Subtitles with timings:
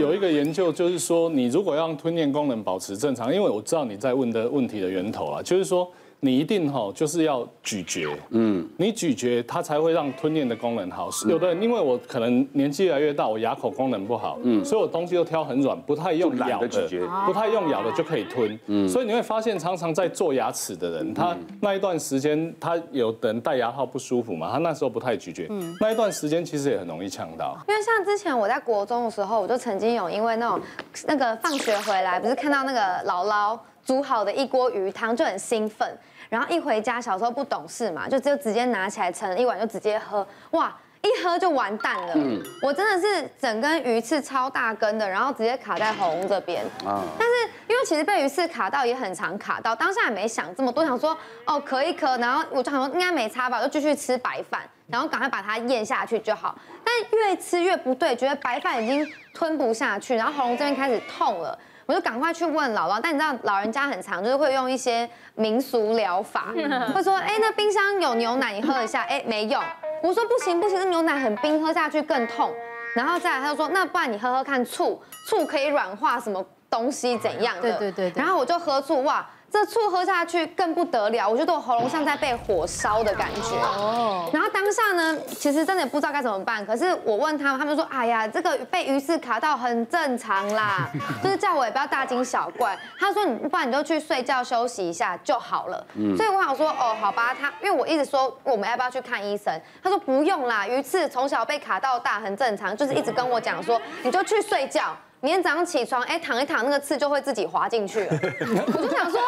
[0.00, 5.90] 有一个研究就是说，你如果要让吞咽功能保持正常，因为我知道你在问的问题的源头啊，就是说。
[6.20, 11.08] 你一定哈，就是要咀嚼，嗯，你咀嚼它才会让吞咽的功能好。
[11.28, 16.88] 有的人因为我可能年纪越来越大，我牙口功能不好，嗯，所以我东西都挑很软，不太用咬的，
[17.24, 27.56] 不太用咬的就可以吞，嗯，所以你会发现常常在做牙齿的人，他那一段时间他有的人戴牙套不舒服嘛，他那时候不太咀嚼，嗯，那一段时间其实也很容易呛到。
[27.68, 30.60] 因为像之前我在国中的时候，我就曾经有因为那种
[31.06, 33.56] 那个放学回来，不是看到那个姥姥
[33.88, 35.98] 煮好的一锅鱼汤就很兴奋。
[36.28, 42.12] 然后一回家，小时候不懂事嘛，就就直接拿起来盛了一碗就直接喝，哇，一喝就完蛋了。
[42.16, 46.62] 嗯，我真的是整根鱼刺超大根的，然后直接卡在喉咙这边。
[46.84, 56.54] 啊，但是因为其实被鱼刺卡到也很常卡到，当下也没想这么多，想说哦咳一咳，然后我就想说应该没差吧，就继续吃白饭，然后赶快把它咽下去就好。
[56.84, 61.58] 但越吃越不对，觉得白饭已经吞不下去，然后喉咙这边开始痛了。
[61.88, 66.52] 我就赶快去问姥姥，但你知道老人家很常，就是会用一些民俗疗法，
[66.94, 69.62] 会说，哎，那冰箱有牛奶，你喝一下，哎，没用。
[70.02, 72.52] 我说不行不行，那牛奶很冰，喝下去更痛。
[72.94, 77.78] 然后再来他就说，那不然你喝喝看醋，醋可以软化什么东西怎样的？
[77.78, 78.22] 对对对。
[78.22, 79.26] 然后我就喝醋，哇。
[79.50, 83.56] 这醋喝下去更不得了，我觉得我喉咙像在被火烧的感觉。
[83.56, 84.28] 哦。
[84.32, 86.64] 然后当下呢，其实真的也不知道该怎么办。
[86.66, 90.90] 可是我问他们，他们说：“哎呀，这个被鱼刺卡到很正常啦，
[91.24, 96.14] 就是叫我也不要大惊小怪。”他说：“你不然你就去睡觉休息一下就好了。”嗯。
[96.16, 104.94] 所以我想说：“哦，好吧。”他因为我一直说我们要不要去看医生，他说不用啦，鱼刺从小被卡到大很正常，就是一直跟我讲说你就去睡觉。
[105.20, 108.20] 明天早上起床，哎，躺一躺，那个刺就会自己滑进去了。
[108.72, 109.20] 我就想说，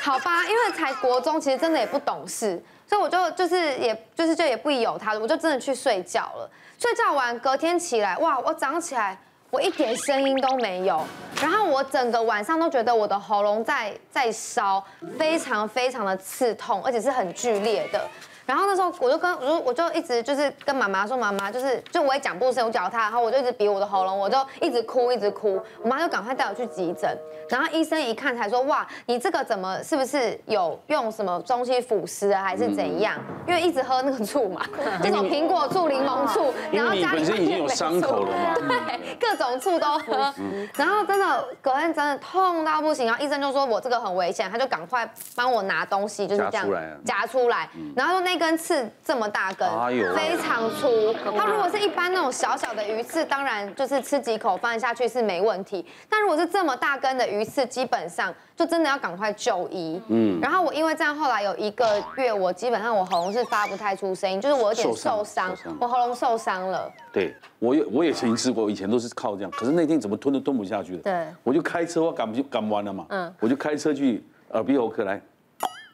[0.00, 6.50] 好吧，因为才国中，其实真的也不懂事，所以我就就是也就是就也不疑有他，我就真的去睡觉了。
[6.78, 9.16] 睡觉完，隔天起来，哇，我早上起来，
[9.50, 11.00] 我一点声音都没有，
[11.40, 14.84] 然后我整个晚上都觉得我的喉咙在在烧，
[15.16, 18.08] 非常非常的刺痛，而且是很剧烈的。
[18.46, 27.10] 然后那时候我就跟我就我就一直就是跟妈妈说，妈妈就是就我也讲不声，我脚踏，然后我就一直比我的喉咙，我就一直哭一直哭，我妈就赶快带我去急诊，
[27.48, 33.16] 然后医生一看才说，哇，你这个怎么是不是有用什么东西腐蚀啊，还是怎样？
[33.48, 34.64] 因为一直喝那个醋嘛，
[35.02, 38.30] 这种苹果醋、柠檬醋，然后家里本身已经有伤口了
[38.60, 40.32] 嘛，对，各种醋都喝，
[40.76, 46.68] 然后真的隔天真的痛到不行，然后医生就说我这个很危险，他就赶快帮我拿东西，就是这样
[47.04, 48.35] 夹出来，然后说那。
[48.36, 49.66] 一根刺这么大根，
[50.14, 51.14] 非常粗。
[51.34, 55.84] 它如果是一般那种小小的鱼刺，当然就是吃几口放下去是没问题。
[56.06, 59.98] 但如果是这么大根的鱼刺，基本上就真的要赶快就医。
[60.08, 60.38] 嗯。
[60.38, 66.92] 然后我因为这样，后来有一个月，我基本上我喉咙是发不太出声音，就是我有点受伤，我喉咙受伤了。
[67.10, 71.02] 对，我也我也曾经试过，以前都是靠这样，可是那天怎么吞都吞不下去了。
[71.02, 71.26] 对。
[71.42, 73.06] 我就开车，我赶不赶不完了嘛。
[73.08, 73.34] 嗯。
[73.40, 75.18] 我就开车去耳鼻喉科来。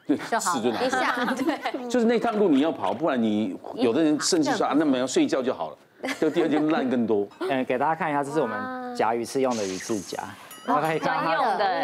[0.05, 7.27] 对， 就好就拿一下， 对，就是那趟路你要跑，不然你有的人甚至说啊，那么要睡觉就好了，就第二天烂更多。
[7.49, 10.17] 嗯，给大家看一下，这是我们夹鱼翅用的鱼翅夹。
[10.65, 11.35] 它可以看它，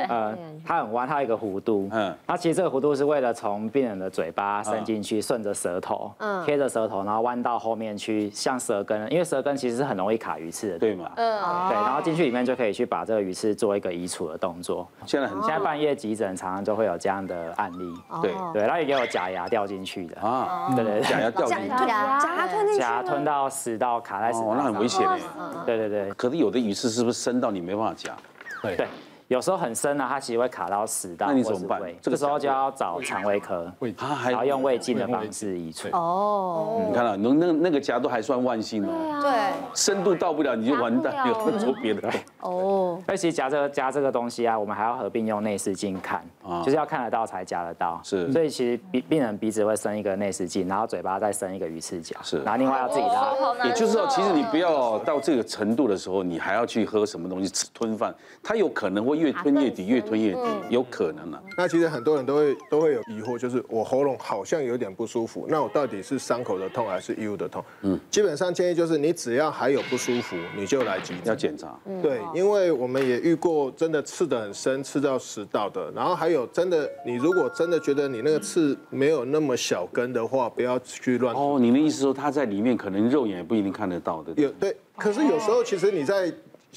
[0.07, 1.89] 呃，它很弯，它有一个弧度。
[1.91, 11.11] 嗯，它其实这个弧度是为了从病人的嘴巴伸进去，顺着舌头，嗯，贴着舌头，然后弯到后面去，像舌根，因为舌根其实是很容易卡鱼刺的，对吗？
[11.15, 14.87] 嗯，对，然后进去里面就可以去把这个鱼刺做一个移除的动作。
[15.05, 17.93] 现在很，现在半夜急诊常常就会有这样的案例。
[18.21, 25.17] 对对，然后也有假牙掉进去的啊，对对，假牙掉进去，假牙吞进去，假牙吞到食道卡在食道，那很危险的。
[25.65, 28.13] 对对对，可是有的鱼刺是不是深到你没办法夹？
[28.61, 28.87] 对，
[29.27, 31.81] 有时候很深呢，它其实会卡到食道，那你怎么办？
[32.01, 33.71] 这个时候就要找肠胃科，
[34.01, 35.87] 然后用胃镜的方式移除。
[35.91, 39.31] 哦，你看到那那那个夹都还算万幸哦，对，
[39.75, 42.09] 深度到不了你就完蛋，有做别的。
[42.41, 46.25] 哦，而且夹这个夹这个东西啊，我们还要合并用内视镜看，
[46.63, 47.99] 就是要看得到才夹得到。
[48.03, 53.33] 是，所以其实病病人鼻子会伸一个内视镜，然后嘴巴再伸一个鱼刺夹，是，然后另外要自己拉。
[53.65, 61.41] 也就是说，其实你不要到这个程度的时候，你还要去喝什么东西吃吞饭，它有可能会越吞越底，越吞越底，有可能啊。
[61.57, 67.63] 那其实很多人都会都会有疑惑，就是我喉咙好像有点不舒服，那我到底是伤口的痛还是异物的痛？
[67.81, 71.77] 嗯，基本上建议就是你只要还有不舒服，你就来急诊要检查。
[72.01, 81.35] 对，因为我们也遇过真的刺得很深，刺到食道的，然后还有真的，你如果真的觉得你那个刺没有那么小根的话，不要去乱。
[81.35, 84.33] 哦，你的意思说它在里面可能肉眼也不一定看得到的。
[84.41, 86.31] 有对，可是有时候其实你在。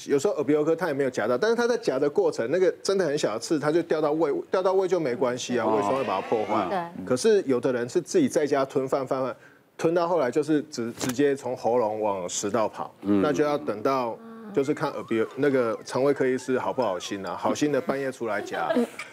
[0.07, 6.67] 有时候耳鼻喉科他也没有夹到，但是他在夹的过程，那个真的很小的刺，它就掉到胃，掉到胃就没关系啊，胃酸会把它破坏。
[6.67, 7.05] 对。
[7.05, 9.35] 可是有的人是自己在家吞饭饭饭，
[9.77, 14.17] 吞到后来就是直直接从喉咙往食道跑，那就要等到
[14.53, 18.69] 就是看耳鼻那个肠胃科医师好不好心啊，好心的半夜出来夹。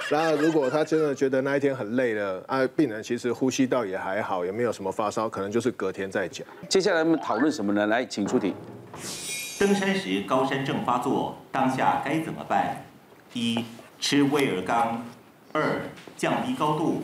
[0.09, 6.45] 然后如果他真的觉得那一天很累了，啊，病人其实呼吸道也还好，也没有什么发烧，可能就是隔天再夹。
[6.69, 7.87] 接下来我们讨论什么呢？
[7.87, 8.55] 来，请出题。
[9.59, 12.85] 登山时高山症发作，当下该怎么办？
[13.33, 13.65] 一、
[13.99, 15.03] 吃威尔刚；
[15.53, 15.81] 二、
[16.17, 17.03] 降低高度；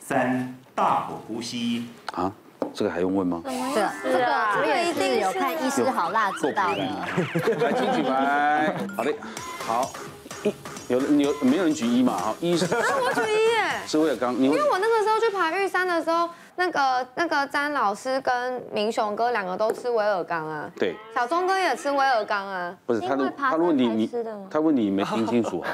[0.00, 1.86] 三、大口呼吸。
[2.12, 2.32] 啊？
[2.74, 3.40] 这个还用问吗？
[3.44, 3.52] 对，
[4.04, 4.24] 这个
[4.60, 6.76] 我也一定有看医师好辣知道的。
[6.76, 8.74] 来，请举牌。
[8.96, 9.16] 好嘞，
[9.58, 9.90] 好。
[10.44, 10.54] 一
[10.86, 12.16] 有有没有人举一嘛？
[12.16, 12.64] 哈，一是。
[12.74, 13.58] 啊，我举一耶。
[13.86, 20.70] 是威而钢，因为我那个时候去爬玉山的时候，那个那个詹老师跟明雄哥两个都吃威尔刚啊。
[20.76, 20.94] 对。
[21.14, 22.74] 小钟哥也吃威尔刚啊。
[22.86, 24.10] 不是他的，他问你你
[24.50, 25.68] 他问你没听清楚哈。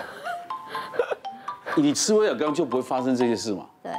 [1.76, 3.66] 你吃威尔刚就不会发生这些事嘛？
[3.82, 3.92] 对。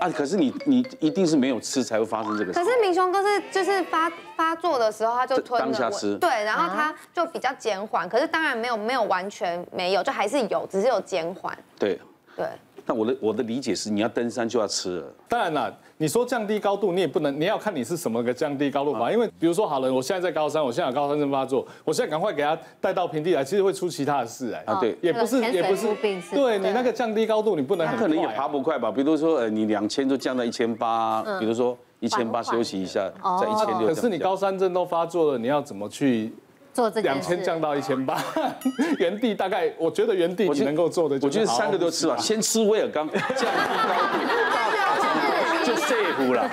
[0.00, 0.08] 啊！
[0.10, 2.58] 可是你你一定是没有吃才会发生这个事。
[2.58, 6.16] 可是明雄哥是就是发发作的时候他就吞了，当下吃。
[6.16, 11.56] 对，然后他就比较减缓，可是当然没有没有完全没有，就还是有，只是有减缓。
[11.78, 12.00] 对。
[12.36, 12.46] 对。
[12.88, 15.06] 但我的我的理解是，你要登山就要吃了。
[15.28, 15.78] 当然了。
[16.00, 19.10] 你说降低高度，你也不能，你要看你是什么个降低高度法。
[19.10, 24.62] 因为比如说好了，我现在在高山，我现在有高山症发作，我现在赶快给他带到平地来，其实会出其他的事哎。
[24.64, 25.88] 啊，对，也不是也不是，
[26.30, 28.06] 对你那个降低高度，你不能很快。
[28.06, 28.92] 可能也爬不快吧？
[28.92, 33.88] 比如说呃，你两千就降到一千八，比如说一千八休息一下，在一千六。
[33.88, 36.32] 可是你高山症都发作了，你要怎么去
[36.78, 38.22] 做这两千降到一千八？
[38.98, 43.48] 原地大概，我觉得原地你能够做的，我觉得三个都吃了，先吃威尔刚， 降低
[43.84, 45.66] 高度。
[45.66, 46.48] 就这乎了。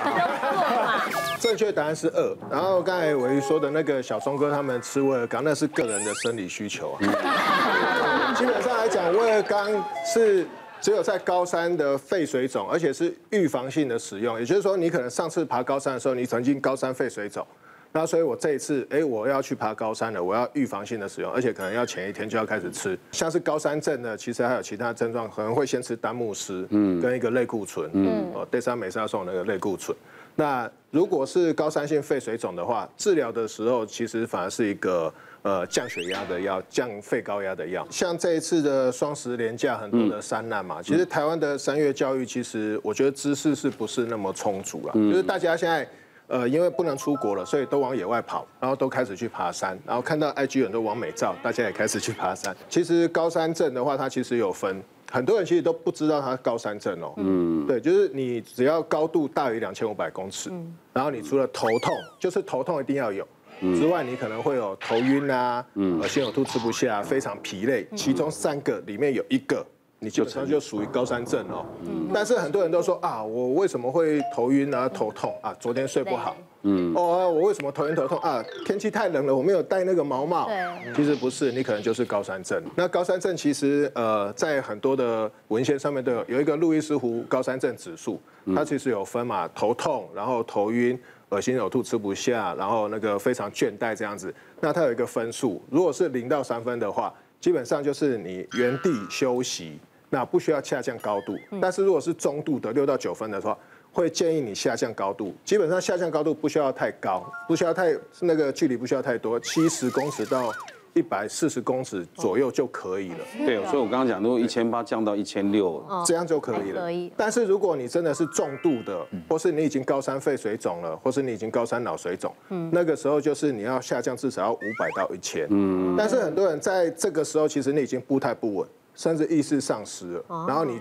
[1.38, 2.36] 正确答案是二。
[2.50, 8.34] 然后刚才我一说的那个小松哥他们吃威尔刚，那是个人的生理需求啊。
[8.36, 9.70] 基本上来讲，威尔刚
[10.04, 10.44] 是
[10.80, 14.36] 只有在高山的肺水肿，而且是预防性的使用。
[14.40, 17.46] 也就是说，你可能上次爬高山的时候，你曾经高山肺水肿。
[17.92, 22.98] 那所以，我这一次，哎，我要去爬高山了，我要预防性的使用，而且可能要前一天就要开始吃。
[23.10, 29.96] 像是高山症呢，其实还有其他症状，可能会先吃丹木斯，嗯，跟一个类固醇，嗯，哦，对三美沙酮那个类固醇。
[30.34, 35.10] 那如果是高山性肺水肿的话，治疗的时候其实反而是一个
[35.40, 37.86] 呃降血压的药，降肺高压的药。
[37.90, 44.92] 像这一次的双十连假，很多的山难嘛，其实台湾的山岳教育，其实我觉得知识是不是那么充足啊？
[44.92, 45.88] 就是大家现在。
[46.28, 52.56] 呃，因为不能出国了，所以都往野外跑，然后都开始去爬山，然后看到 IG 很多网美照，大家也开始去爬山。
[52.68, 57.14] 其实高山症的话，它其实有分，很多人其实都不知道它高山症哦。
[57.18, 60.50] 嗯，对，就是你只要高度大于两千五百公尺，
[60.92, 63.26] 然后你除了头痛，就是头痛一定要有
[63.60, 69.64] 之外，你可能会有头晕啊，呃心、有吐、吃不下，非常疲累，其中三个里面有一个。
[69.98, 71.64] 你基本上就属于高山症哦，
[72.12, 75.56] 但是很多人都说啊，我为什么会头晕啊、头痛啊？
[75.58, 78.44] 昨天睡不好，嗯，哦，我为什么头晕头痛啊？
[78.66, 80.46] 天气太冷了，我没有戴那个毛帽。
[80.46, 82.62] 对，其实不是，你可能就是高山症。
[82.76, 88.20] 那高山症其实呃，在很多的文献上面都有有一个路易斯湖高山症指数，
[88.54, 90.98] 它其实有分嘛，头痛，然后头晕、
[91.30, 94.32] 恶心、呕吐、吃不下，然后那个非常倦怠这样子。
[94.60, 97.10] 那它有一个分数，如果是零到三分的话。
[97.40, 99.78] 基本上就是你原地休息，
[100.10, 101.36] 那不需要下降高度。
[101.60, 103.56] 但是如果是中度的六到九分的话，
[103.92, 105.34] 会建议你下降高度。
[105.44, 110.52] 基本上下降高度不需要太高，不需要太那个距离不需要太多，七十公尺到。
[110.96, 113.18] 一百四十公尺左右就可以了。
[113.44, 116.80] 对，所以我刚刚讲，如果一千八降到一千六，这样就可以了。
[116.80, 117.12] 可以。
[117.14, 122.34] 但是如果你真的是重度的，或是你已经高山肺水肿了，或是你已经高山脑水肿，
[122.72, 125.46] 那个时候就是你要下降至少要五百到一千。
[125.50, 125.94] 嗯。
[125.98, 130.24] 但是很多人在这个时候，其实你已经步态不稳，甚至意识丧失了。
[130.48, 130.80] 然后你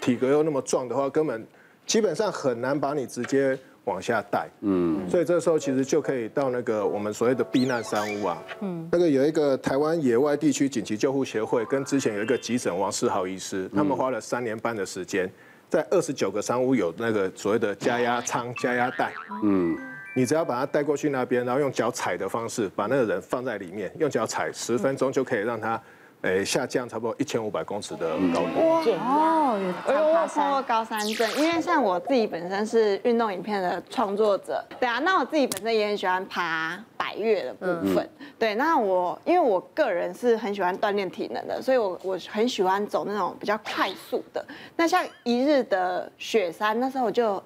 [0.00, 1.44] 体格又那么壮的话，根本
[1.84, 3.58] 基本上很难把你直接。
[3.86, 15.30] 往下带，嗯，所以这时候其实就可以到那个我们所谓的避难山屋啊，嗯，那个有一个台湾野外地区紧急救护协会跟之前有一个急诊王世豪医师，他们花了三年半的时间，
[15.68, 19.12] 在二十九个山屋有那个所谓的加压舱、加压带，
[19.44, 19.76] 嗯，
[20.14, 25.80] 你只要把它带过去那边，然后用脚踩的方式把那个人放在里面，用脚踩十分钟就可以让他。
[26.22, 28.58] 诶，下降差不多一千五百公尺的高度。
[28.58, 38.08] 哦，有爬过高山症，因为像我自己本身是运动影片的创作者，对啊，那我自己本身也很喜欢爬百岳的部分。
[38.38, 44.44] 对，那我因为我个人是很喜欢锻炼体能的，所以我我很喜欢走那种比较快速的。
[44.74, 47.40] 那像一日的雪山，那时候我就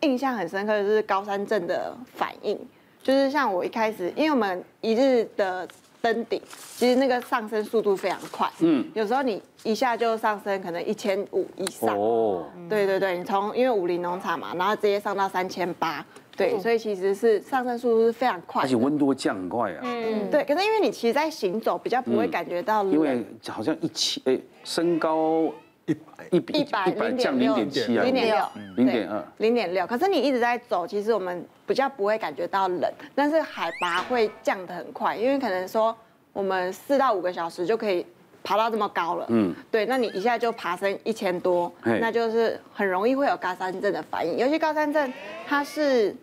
[0.00, 2.58] 印象很深刻，就是高山症的反应，
[3.02, 5.66] 就是像我一开始，因为我们一日的。
[6.06, 6.40] 登顶，
[6.76, 16.04] 其实那个上升速度非常快，嗯，有时候你一下就上升可能一千五以上，哦，对对对，你从因为武陵农场嘛，然后直接上到三千八，
[16.36, 19.80] 对，所以其实是上升速度是非常快，而且温度会降很快啊。
[19.82, 20.44] 嗯，对。
[20.44, 25.50] 可是因为你其实，在行走比较不会感觉到冷，因为好像一起哎，身高
[25.86, 28.44] 一百一一百一百降零点七啊，零点六，
[28.76, 29.86] 零点二，零点六。
[29.86, 35.96] 可是你一直在走，其实我们比较不会感觉到冷，但是海拔会降得很快，因为可能说
[36.32, 38.04] 我们四到五个小时就可以
[38.42, 39.26] 爬到这么高了。
[39.28, 39.86] 嗯，对。
[39.86, 45.12] 那你一下就爬升一千多，那就是很容易会有高山症的反应，尤其高山症
[45.46, 46.14] 它是。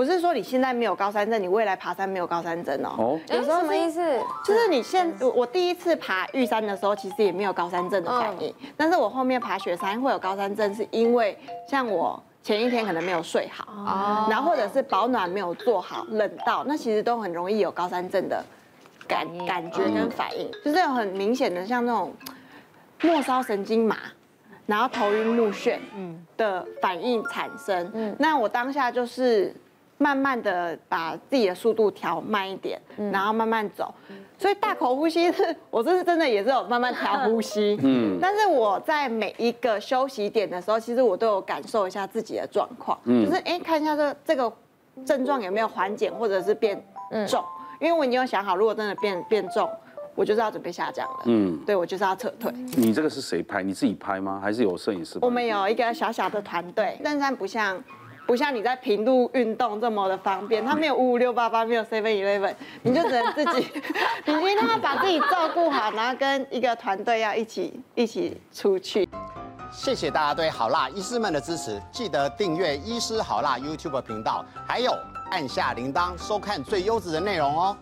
[0.00, 3.20] 不是说你现在没有高山症，你未来爬山没有高山症哦。
[3.28, 4.00] 有时候什么意思？
[4.42, 8.50] 就是你现我第一次爬玉山的时候，其实也没有高山症的反应。
[8.78, 11.38] 但是我后面爬雪山会有高山症，是因为
[11.68, 18.42] 像我前一天可能没有睡好，然后或者是保暖没有做好，冷到那其实都很容易有高山症的
[19.06, 22.10] 感感觉跟反应，就是有很明显的像那种
[23.02, 23.98] 末梢神经麻，
[24.64, 25.78] 然后头晕目眩
[26.38, 28.16] 的反应产生。
[28.18, 29.54] 那我当下就是。
[30.02, 32.80] 慢慢的把自己的速度调慢一点，
[33.12, 33.94] 然后慢慢走。
[34.38, 37.78] 所以大口呼吸是， 我这是真的也是有慢慢调呼吸。
[37.82, 44.50] 嗯，但是我在每一个休息点的时候，其实我都有感受一下自己的状况，就是哎看一下这这个
[45.04, 46.82] 症状有没有缓解或者是变
[47.28, 47.44] 重，
[47.78, 49.68] 因为我已经有想好，如果真的变变重，
[50.14, 51.20] 我就是要准备下降了。
[51.26, 52.50] 嗯，对我就是要撤退。
[52.78, 53.62] 你这个是谁拍？
[53.62, 54.40] 你自己拍吗？
[54.42, 55.18] 还是有摄影师？
[55.20, 57.78] 我们有一个小小的团队，登山不像。
[58.30, 63.66] 不像你在平路运动这么的方便，它没有五五六八八，没有 seven eleven，你就只能自己，
[64.24, 69.08] 你一定要把自己照顾好，然后跟一个团队要一起一起出去。
[69.72, 74.96] 谢谢大家对好辣医师们的支持，记得订阅医师好辣 YouTube 频道，还有
[75.32, 77.76] 按下铃铛收看最优质的内容哦。